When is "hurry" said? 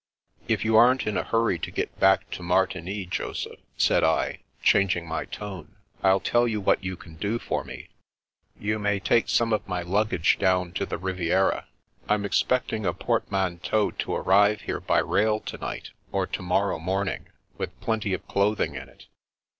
1.23-1.59